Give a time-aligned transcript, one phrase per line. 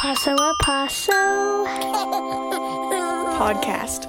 [0.00, 1.12] Paso a Paso
[3.36, 4.06] podcast.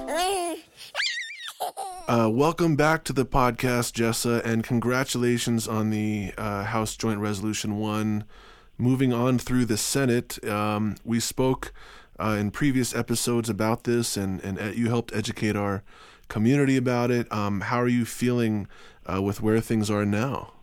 [2.08, 7.76] Uh, welcome back to the podcast, Jessa, and congratulations on the uh, House Joint Resolution
[7.76, 8.24] 1
[8.78, 10.42] moving on through the Senate.
[10.48, 11.74] Um, we spoke
[12.18, 15.82] uh, in previous episodes about this, and, and uh, you helped educate our
[16.28, 17.30] community about it.
[17.30, 18.66] Um, how are you feeling
[19.06, 20.54] uh, with where things are now?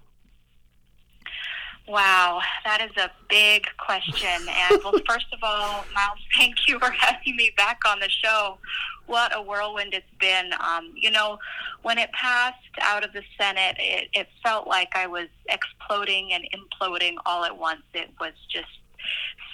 [1.90, 4.30] Wow, that is a big question.
[4.48, 8.60] And well, first of all, Miles, thank you for having me back on the show.
[9.08, 10.52] What a whirlwind it's been.
[10.60, 11.40] Um, you know,
[11.82, 16.44] when it passed out of the Senate, it, it felt like I was exploding and
[16.54, 17.82] imploding all at once.
[17.96, 18.68] It was just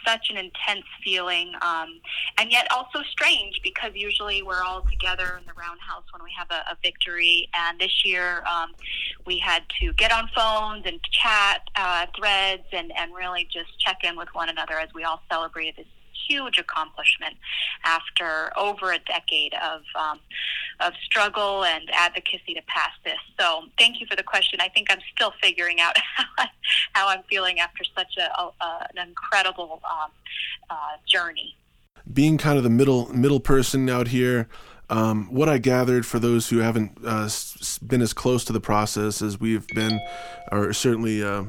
[0.06, 2.00] such an intense feeling, um,
[2.38, 6.48] and yet also strange because usually we're all together in the roundhouse when we have
[6.52, 7.50] a, a victory.
[7.56, 8.74] And this year um,
[9.26, 14.04] we had to get on phones and chat uh, threads and, and really just check
[14.04, 15.88] in with one another as we all celebrated this
[16.28, 17.36] huge accomplishment
[17.84, 20.20] after over a decade of um,
[20.80, 23.20] of struggle and advocacy to pass this.
[23.40, 24.60] So, thank you for the question.
[24.62, 25.98] I think I'm still figuring out
[26.94, 30.12] how I'm feeling after such a, a an incredible um,
[30.70, 31.56] uh, journey.
[32.12, 34.48] Being kind of the middle middle person out here.
[34.88, 37.28] Um, what I gathered for those who haven't uh,
[37.86, 40.00] been as close to the process as we've been,
[40.52, 41.46] or certainly uh,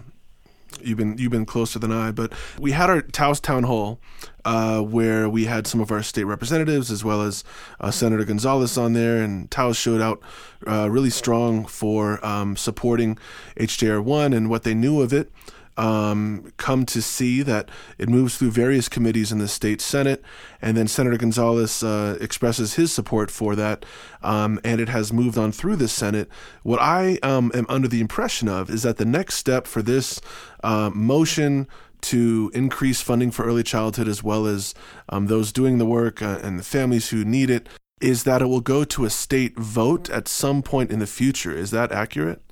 [0.83, 4.01] you've been you've been closer than I, but we had our Taos town hall
[4.45, 7.45] uh, where we had some of our state representatives as well as
[7.81, 10.21] uh, Senator Gonzales on there, and Taos showed out
[10.67, 13.19] uh, really strong for um, supporting
[13.59, 15.31] HJR one and what they knew of it
[15.77, 20.23] um, come to see that it moves through various committees in the state Senate,
[20.63, 23.85] and then Senator Gonzales uh, expresses his support for that,
[24.23, 26.29] um, and it has moved on through the Senate.
[26.63, 30.21] What I um, am under the impression of is that the next step for this
[30.63, 31.69] uh, motion
[32.03, 34.75] to increase funding for early childhood as well as
[35.09, 37.69] um, those doing the work uh, and the families who need it
[38.01, 41.53] is that it will go to a state vote at some point in the future.
[41.53, 42.43] Is that accurate?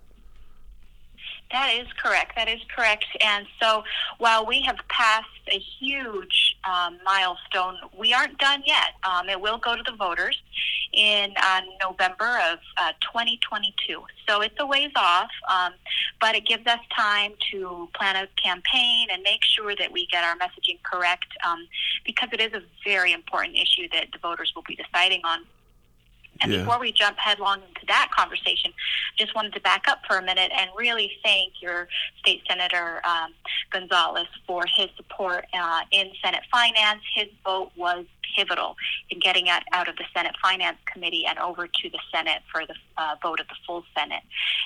[1.55, 2.35] That is correct.
[2.35, 3.05] That is correct.
[3.21, 3.85] And so
[4.19, 8.95] while we have passed a huge um, milestone, we aren't done yet.
[9.09, 10.43] Um, it will go to the voters
[10.93, 14.03] in uh, November of uh, 2022.
[14.29, 15.75] So it's a ways off, um,
[16.21, 20.25] but it gives us time to plan a campaign and make sure that we get
[20.25, 21.69] our messaging correct um,
[22.05, 25.45] because it is a very important issue that the voters will be deciding on.
[26.41, 26.59] And yeah.
[26.59, 28.73] before we jump headlong into that conversation,
[29.17, 33.33] just wanted to back up for a minute and really thank your state senator um,
[33.71, 37.03] Gonzales for his support uh, in Senate Finance.
[37.15, 38.05] His vote was
[38.37, 38.77] pivotal
[39.11, 42.67] in getting it out of the Senate Finance Committee and over to the Senate for
[42.67, 44.23] the uh, vote of the full Senate.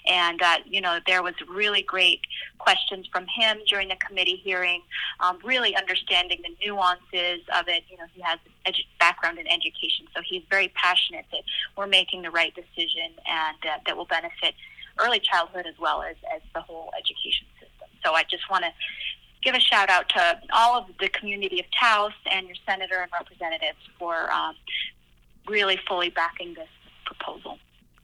[0.06, 2.20] And uh, you know there was really great
[2.58, 4.82] questions from him during the committee hearing,
[5.20, 7.84] um, really understanding the nuances of it.
[7.88, 11.42] You know he has edu- background in education, so he's very passionate that
[11.76, 14.54] we're making the right decision and uh, that will benefit
[14.98, 17.88] early childhood as well as, as the whole education system.
[18.04, 18.70] So I just want to
[19.42, 23.10] give a shout out to all of the community of Taos and your senator and
[23.12, 24.54] representatives for um,
[25.46, 26.68] really fully backing this
[27.04, 27.58] proposal.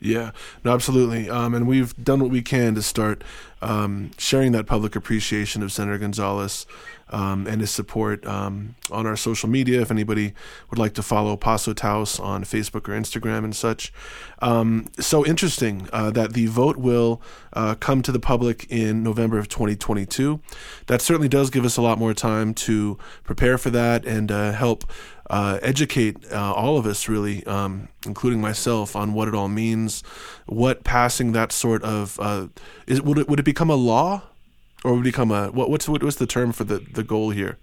[0.04, 0.32] Yeah,
[0.64, 1.30] no, absolutely.
[1.30, 3.24] Um, and we've done what we can to start
[3.62, 6.66] um, sharing that public appreciation of Senator Gonzales
[7.08, 9.80] um, and his support um, on our social media.
[9.80, 10.34] If anybody
[10.68, 13.94] would like to follow Paso Taos on Facebook or Instagram and such.
[14.40, 17.22] Um, so interesting uh, that the vote will
[17.54, 20.38] uh, come to the public in November of 2022.
[20.86, 24.52] That certainly does give us a lot more time to prepare for that and uh,
[24.52, 24.84] help
[25.30, 30.02] uh, educate uh, all of us, really, um, including myself, on what it all means,
[30.46, 32.48] what passing that sort of uh,
[32.86, 33.00] is.
[33.02, 34.22] Would it would it become a law,
[34.84, 37.30] or would it become a what, what's what, what's the term for the the goal
[37.30, 37.58] here?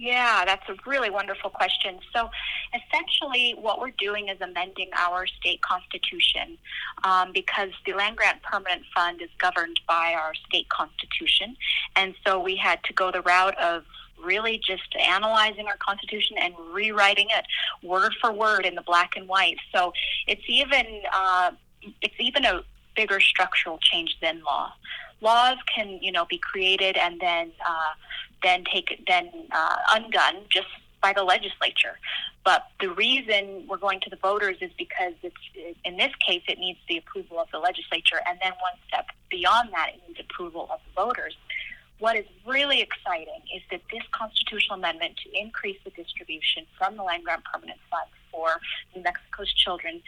[0.00, 1.98] Yeah, that's a really wonderful question.
[2.14, 2.30] So,
[2.72, 6.56] essentially, what we're doing is amending our state constitution
[7.04, 11.54] um, because the Land Grant Permanent Fund is governed by our state constitution.
[11.96, 13.84] And so, we had to go the route of
[14.24, 17.44] really just analyzing our Constitution and rewriting it
[17.86, 19.58] word for word in the black and white.
[19.74, 19.92] So
[20.26, 21.52] it's even uh,
[22.02, 22.62] it's even a
[22.96, 24.72] bigger structural change than law.
[25.20, 27.92] Laws can you know be created and then uh,
[28.42, 30.68] then take then uh, undone just
[31.02, 31.98] by the legislature.
[32.44, 36.58] But the reason we're going to the voters is because it's in this case it
[36.58, 40.68] needs the approval of the legislature, and then one step beyond that, it needs approval
[40.72, 41.36] of the voters.
[42.00, 47.02] What is really exciting is that this constitutional amendment to increase the distribution from the
[47.02, 48.48] Land Grant Permanent Fund for
[48.96, 50.02] New Mexico's children,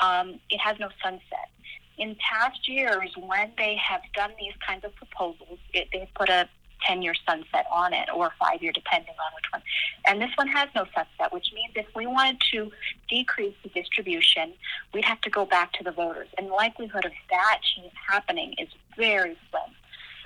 [0.00, 1.48] um, it has no sunset.
[1.96, 6.48] In past years, when they have done these kinds of proposals, it, they put a
[6.86, 9.62] 10 year sunset on it or five year, depending on which one.
[10.06, 12.70] And this one has no sunset, which means if we wanted to
[13.08, 14.52] decrease the distribution,
[14.92, 16.28] we'd have to go back to the voters.
[16.36, 17.60] And the likelihood of that
[18.06, 19.74] happening is very slim.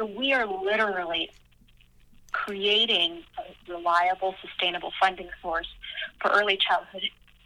[0.03, 1.31] So we are literally
[2.33, 5.69] creating a reliable, sustainable funding source
[6.21, 7.03] for early childhood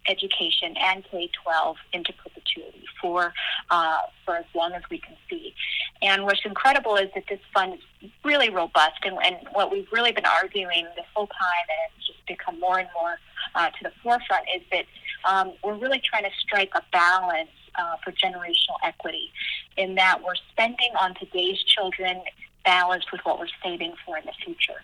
[0.08, 3.34] education and K 12 into perpetuity for
[3.70, 5.54] uh, for as long as we can see.
[6.00, 10.12] And what's incredible is that this fund is really robust, and, and what we've really
[10.12, 13.18] been arguing this whole time, and it's just become more and more
[13.54, 14.86] uh, to the forefront, is that
[15.26, 19.30] um, we're really trying to strike a balance uh, for generational equity
[19.76, 22.22] in that we're spending on today's children
[22.66, 24.82] balanced with what we're saving for in the future.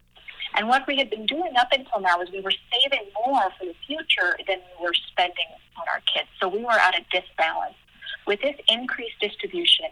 [0.54, 3.66] And what we had been doing up until now is we were saving more for
[3.66, 5.46] the future than we were spending
[5.76, 6.28] on our kids.
[6.40, 7.74] So we were at a disbalance.
[8.26, 9.86] With this increased distribution,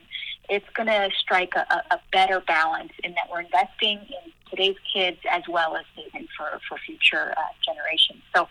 [0.49, 5.19] it's going to strike a, a, better balance in that we're investing in today's kids
[5.31, 8.23] as well as saving for, for future uh, generations.
[8.35, 8.49] So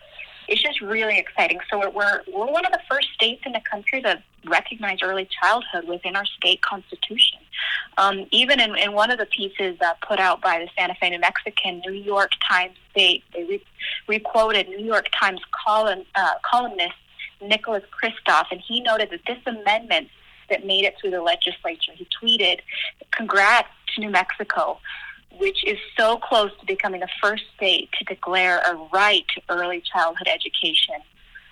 [0.50, 1.60] it's just really exciting.
[1.70, 5.88] So we're, we're, one of the first states in the country to recognize early childhood
[5.88, 7.40] within our state constitution.
[7.98, 11.12] Um, even in, in one of the pieces uh, put out by the Santa Fe,
[11.12, 13.66] New Mexican New York Times State, they re-
[14.08, 16.96] requoted New York Times column, uh, columnist
[17.42, 20.10] Nicholas Kristof, and he noted that this amendment
[20.50, 22.60] that made it through the legislature, he tweeted,
[23.12, 24.80] "Congrats to New Mexico."
[25.38, 29.82] Which is so close to becoming the first state to declare a right to early
[29.82, 30.96] childhood education.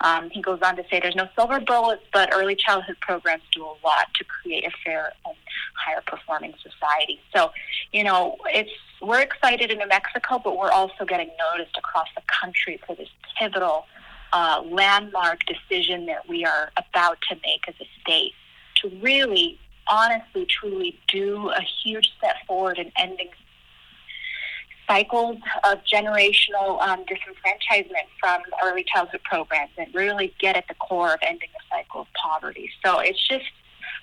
[0.00, 3.64] Um, he goes on to say there's no silver bullets, but early childhood programs do
[3.64, 5.34] a lot to create a fair and
[5.74, 7.20] higher performing society.
[7.34, 7.50] So,
[7.92, 8.70] you know, it's
[9.02, 13.08] we're excited in New Mexico, but we're also getting noticed across the country for this
[13.38, 13.86] pivotal
[14.32, 18.32] uh, landmark decision that we are about to make as a state
[18.76, 19.58] to really,
[19.90, 23.28] honestly, truly do a huge step forward in ending
[24.88, 31.12] cycles of generational um, disenfranchisement from early childhood programs and really get at the core
[31.12, 32.70] of ending the cycle of poverty.
[32.84, 33.44] So it's just,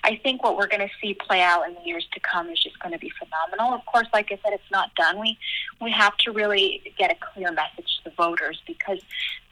[0.04, 2.62] I think what we're going to see play out in the years to come is
[2.62, 3.74] just going to be phenomenal.
[3.74, 5.18] Of course, like I said, it's not done.
[5.18, 5.38] We
[5.80, 9.00] we have to really get a clear message to the voters because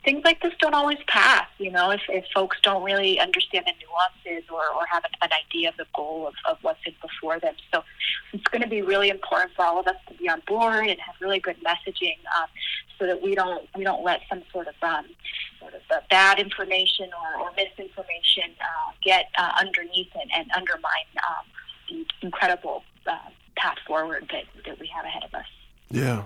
[0.05, 3.73] things like this don't always pass, you know, if, if folks don't really understand the
[3.81, 7.55] nuances or, or have an, idea of the goal of, of what's in before them.
[7.73, 7.83] So
[8.33, 10.99] it's going to be really important for all of us to be on board and
[11.01, 12.47] have really good messaging um,
[12.99, 15.07] so that we don't we don't let some sort of um,
[15.61, 21.45] sort of bad information or, or misinformation uh, get uh, underneath and, and undermine um,
[21.89, 23.19] the incredible uh,
[23.57, 25.47] path forward that, that we have ahead of us.
[25.91, 26.25] Yeah.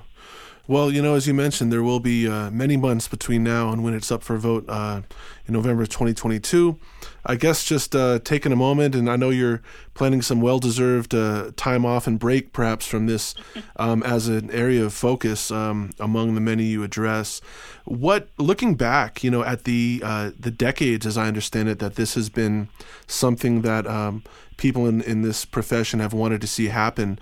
[0.68, 3.82] Well, you know, as you mentioned, there will be uh, many months between now and
[3.82, 5.00] when it's up for vote uh,
[5.46, 6.78] in November 2022.
[7.24, 9.62] I guess just uh, taking a moment, and I know you're
[9.94, 13.34] planning some well deserved uh, time off and break perhaps from this
[13.76, 17.40] um, as an area of focus um, among the many you address.
[17.86, 21.94] What, looking back, you know, at the, uh, the decades, as I understand it, that
[21.94, 22.68] this has been
[23.06, 24.22] something that um,
[24.58, 27.18] people in, in this profession have wanted to see happen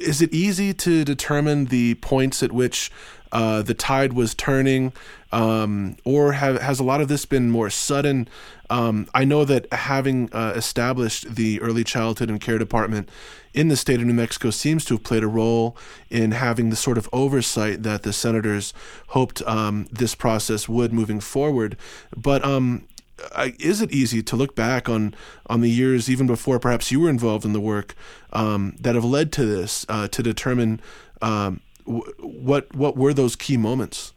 [0.00, 2.90] is it easy to determine the points at which
[3.30, 4.92] uh, the tide was turning,
[5.32, 8.28] um, or have, has a lot of this been more sudden?
[8.70, 13.08] Um, I know that having uh, established the early childhood and care department
[13.54, 15.76] in the state of New Mexico seems to have played a role
[16.10, 18.72] in having the sort of oversight that the senators
[19.08, 21.76] hoped um, this process would moving forward.
[22.16, 22.44] But
[23.34, 25.14] um, is it easy to look back on
[25.46, 27.94] on the years even before perhaps you were involved in the work
[28.32, 30.80] um, that have led to this uh, to determine
[31.22, 34.12] um, w- what what were those key moments?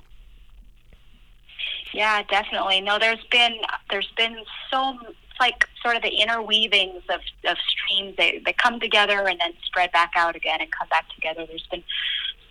[1.93, 2.81] Yeah, definitely.
[2.81, 3.55] No, there's been
[3.89, 4.38] there's been
[4.70, 4.98] so
[5.39, 8.15] like sort of the interweavings of, of streams.
[8.17, 11.46] They they come together and then spread back out again and come back together.
[11.46, 11.84] There's been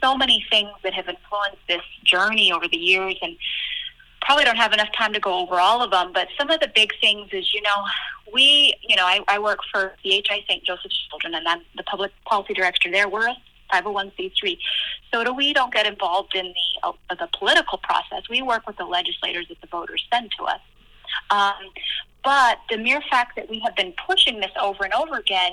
[0.02, 3.36] so many things that have influenced this journey over the years and
[4.22, 6.70] probably don't have enough time to go over all of them, but some of the
[6.74, 7.84] big things is, you know,
[8.32, 10.64] we, you know, I, I work for CHI St.
[10.64, 13.08] Joseph's Children, and I'm the public policy director there.
[13.08, 13.36] We're a
[13.72, 14.58] 501c3.
[15.12, 18.28] So do we don't get involved in the uh, the political process.
[18.28, 20.60] We work with the legislators that the voters send to us.
[21.30, 21.70] Um,
[22.22, 25.52] but the mere fact that we have been pushing this over and over again,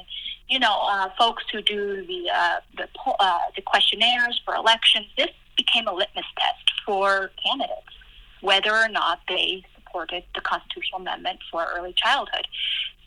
[0.50, 2.88] you know, uh, folks who do the uh, the
[3.20, 7.97] uh, the questionnaires for elections, this became a litmus test for candidates
[8.42, 12.48] whether or not they supported the constitutional amendment for early childhood.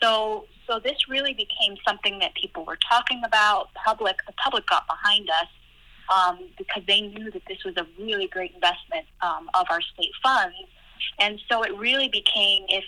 [0.02, 3.68] So, so this really became something that people were talking about.
[3.74, 5.48] Public, the public got behind us
[6.14, 10.12] um, because they knew that this was a really great investment um, of our state
[10.22, 10.56] funds.
[11.18, 12.84] And so it really became if,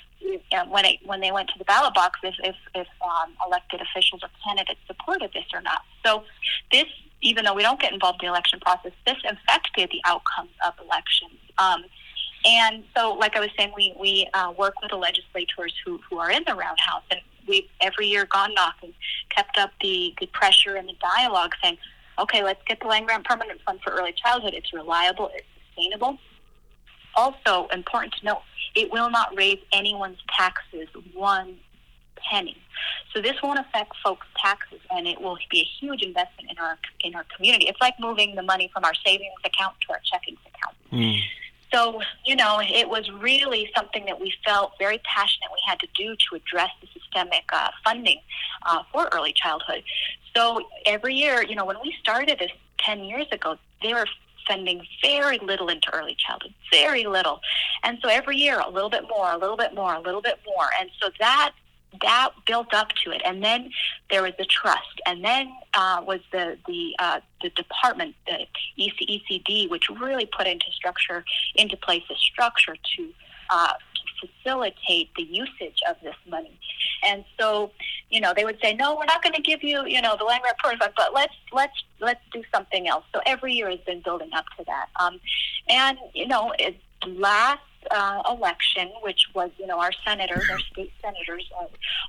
[0.68, 4.22] when it when they went to the ballot box if if, if um, elected officials
[4.22, 5.82] or candidates supported this or not.
[6.04, 6.24] So
[6.70, 6.86] this
[7.22, 10.74] even though we don't get involved in the election process, this affected the outcomes of
[10.84, 11.38] elections.
[11.58, 11.84] Um,
[12.44, 16.18] and so, like I was saying, we, we uh, work with the legislators who, who
[16.18, 18.94] are in the roundhouse, and we've every year gone knocking,
[19.30, 21.78] kept up the, the pressure and the dialogue, saying,
[22.18, 24.54] okay, let's get the land grant permanent fund for early childhood.
[24.54, 26.18] It's reliable, it's sustainable.
[27.14, 28.42] Also, important to note,
[28.74, 31.56] it will not raise anyone's taxes one
[32.16, 32.56] penny.
[33.14, 36.78] So this won't affect folks' taxes, and it will be a huge investment in our
[37.00, 37.66] in our community.
[37.68, 40.76] It's like moving the money from our savings account to our checking account.
[40.92, 41.20] Mm.
[41.72, 45.88] So you know, it was really something that we felt very passionate we had to
[45.94, 48.20] do to address the systemic uh, funding
[48.66, 49.82] uh, for early childhood.
[50.34, 54.06] So every year, you know, when we started this ten years ago, they were
[54.44, 57.40] spending very little into early childhood, very little.
[57.84, 60.40] And so every year, a little bit more, a little bit more, a little bit
[60.46, 60.66] more.
[60.80, 61.52] And so that
[62.00, 63.70] that built up to it, and then
[64.10, 68.46] there was the trust, and then uh, was the the uh, the department, the
[68.78, 73.12] ECECD, which really put into structure into place a structure to
[73.50, 73.74] uh,
[74.20, 76.58] facilitate the usage of this money.
[77.04, 77.72] And so,
[78.10, 80.24] you know, they would say, "No, we're not going to give you, you know, the
[80.24, 84.00] land grant program, but let's let's let's do something else." So every year has been
[84.00, 84.86] building up to that.
[85.00, 85.20] Um,
[85.68, 90.92] and you know, it, last uh, election, which was, you know, our senators, our state
[91.02, 91.50] senators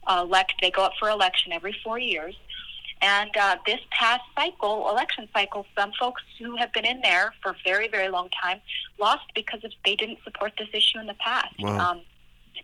[0.08, 2.36] uh, elect, they go up for election every four years.
[3.02, 7.52] And uh, this past cycle, election cycle, some folks who have been in there for
[7.52, 8.62] a very, very long time
[8.98, 11.54] lost because of, they didn't support this issue in the past.
[11.60, 11.92] Wow.
[11.92, 12.02] Um,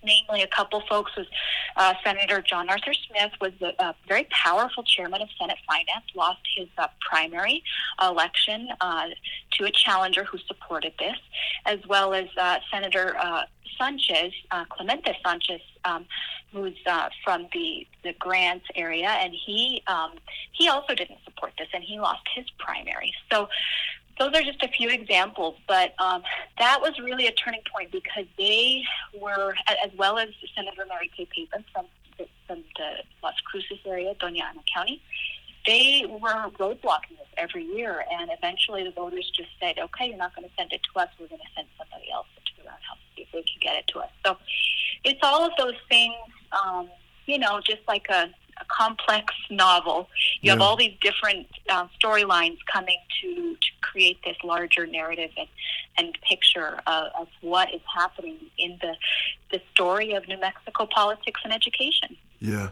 [0.03, 1.27] namely a couple folks was
[1.75, 6.41] uh, Senator John Arthur Smith was a, a, very powerful chairman of Senate Finance, lost
[6.55, 7.63] his uh, primary
[8.01, 9.07] election uh,
[9.51, 11.17] to a challenger who supported this,
[11.65, 13.43] as well as uh, Senator uh,
[13.77, 16.05] Sanchez, uh, Clemente Sanchez, um,
[16.51, 20.13] who's uh, from the the Grants area, and he um,
[20.51, 23.13] he also didn't support this, and he lost his primary.
[23.31, 23.47] So
[24.19, 26.21] those are just a few examples, but um,
[26.57, 28.83] that was really a turning point because they
[29.19, 31.85] were, as well as Senator Mary Kay Papen from
[32.17, 35.01] the, from the Las Cruces area, Doña Ana County,
[35.65, 40.35] they were roadblocking this every year, and eventually the voters just said, "Okay, you're not
[40.35, 41.09] going to send it to us.
[41.19, 43.75] We're going to send somebody else into the roundhouse to see if they can get
[43.75, 44.37] it to us." So
[45.03, 46.15] it's all of those things,
[46.51, 46.89] um,
[47.25, 50.09] you know, just like a a complex novel.
[50.41, 50.51] You yeah.
[50.53, 55.47] have all these different uh, storylines coming to, to create this larger narrative and,
[55.97, 58.95] and picture of, of what is happening in the,
[59.51, 62.17] the story of New Mexico politics and education.
[62.39, 62.69] Yeah.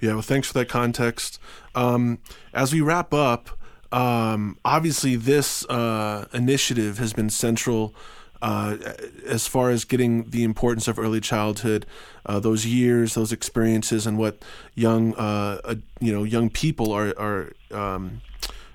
[0.00, 0.14] Yeah.
[0.14, 1.38] Well, thanks for that context.
[1.74, 2.18] Um,
[2.52, 3.50] as we wrap up,
[3.92, 7.94] um, obviously, this uh, initiative has been central
[8.42, 8.76] uh,
[9.24, 11.86] as far as getting the importance of early childhood,
[12.26, 14.42] uh, those years, those experiences, and what
[14.74, 18.20] young uh, uh you know young people are are um,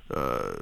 [0.09, 0.55] uh,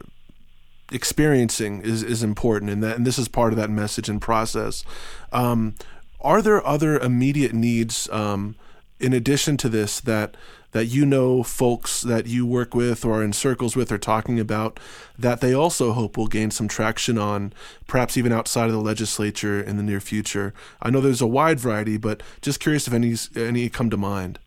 [0.92, 4.84] experiencing is is important, and that and this is part of that message and process.
[5.32, 5.76] Um,
[6.20, 8.56] are there other immediate needs um,
[9.00, 10.36] in addition to this that
[10.72, 14.42] that you know folks that you work with or are in circles with are talking
[14.42, 14.78] about
[15.18, 17.54] that they also hope will gain some traction on,
[17.88, 20.54] perhaps even outside of the legislature in the near future?
[20.82, 24.38] I know there's a wide variety, but just curious if any any come to mind.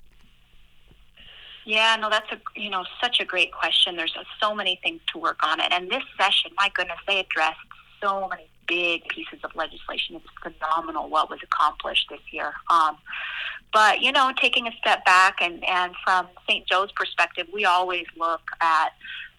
[1.64, 3.97] Yeah, no, that's a you know such a great question.
[3.97, 7.59] There's so many things to work on it, and this session, my goodness, they addressed
[8.02, 10.17] so many big pieces of legislation.
[10.17, 12.52] It's phenomenal what was accomplished this year.
[12.71, 12.99] Um,
[13.72, 16.66] but you know, taking a step back and and from St.
[16.66, 18.92] Joe's perspective, we always look at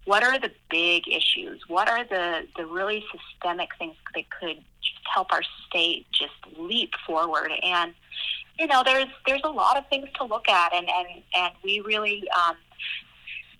[0.05, 1.61] what are the big issues?
[1.67, 6.93] What are the the really systemic things that could just help our state just leap
[7.05, 7.51] forward?
[7.63, 7.93] And
[8.57, 11.79] you know, there's there's a lot of things to look at, and and and we
[11.81, 12.55] really um,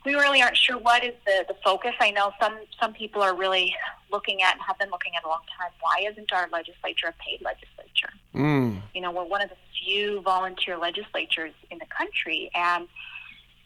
[0.05, 1.93] we really aren't sure what is the, the focus.
[1.99, 3.75] I know some some people are really
[4.11, 5.71] looking at and have been looking at a long time.
[5.81, 8.13] Why isn't our legislature a paid legislature?
[8.33, 8.81] Mm.
[8.93, 12.87] You know, we're one of the few volunteer legislatures in the country, and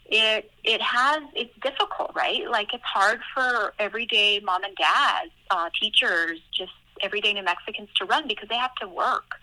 [0.06, 2.48] it it has it's difficult, right?
[2.50, 6.72] Like it's hard for everyday mom and dads, uh, teachers, just
[7.04, 9.36] everyday New Mexicans to run because they have to work.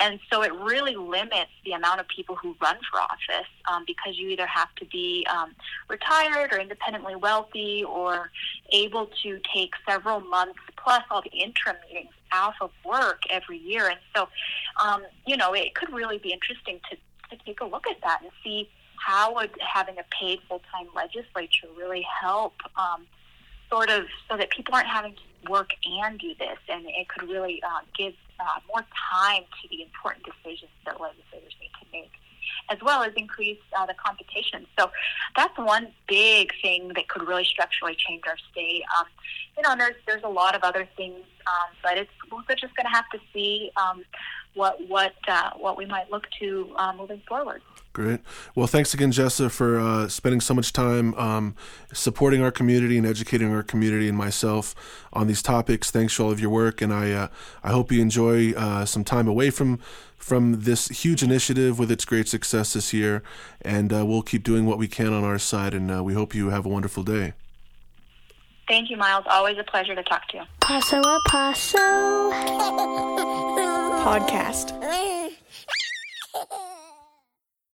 [0.00, 4.18] And so it really limits the amount of people who run for office um, because
[4.18, 5.54] you either have to be um,
[5.88, 8.30] retired or independently wealthy or
[8.72, 13.88] able to take several months plus all the interim meetings out of work every year.
[13.88, 14.28] And so,
[14.82, 16.96] um, you know, it could really be interesting to,
[17.36, 21.66] to take a look at that and see how would having a paid full-time legislature
[21.76, 23.06] really help um,
[23.68, 27.28] sort of so that people aren't having to work and do this, and it could
[27.28, 32.10] really uh, give uh, more time to the important decisions that legislators need to make.
[32.70, 34.66] as well as increase uh, the competition.
[34.78, 34.90] So
[35.36, 38.82] that's one big thing that could really structurally change our state.
[38.98, 39.06] Um,
[39.56, 42.86] you know, there's there's a lot of other things, um, but it's we're just going
[42.86, 44.04] to have to see um,
[44.54, 47.62] what what uh, what we might look to uh, moving forward.
[47.92, 48.20] Great.
[48.54, 51.54] Well, thanks again, Jessa, for uh, spending so much time um,
[51.92, 54.74] supporting our community and educating our community and myself
[55.12, 55.90] on these topics.
[55.90, 57.28] Thanks for all of your work, and I uh,
[57.62, 59.78] I hope you enjoy uh, some time away from
[60.16, 63.22] from this huge initiative with its great success this year.
[63.60, 66.34] And uh, we'll keep doing what we can on our side, and uh, we hope
[66.34, 67.34] you have a wonderful day.
[68.68, 69.26] Thank you, Miles.
[69.28, 70.42] Always a pleasure to talk to you.
[70.60, 71.78] Paso a Paso
[74.02, 74.72] podcast.